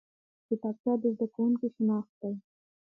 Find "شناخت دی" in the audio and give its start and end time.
1.75-2.33